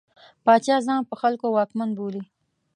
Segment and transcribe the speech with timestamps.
[0.45, 2.23] پاچا ځان په خلکو واکمن بولي.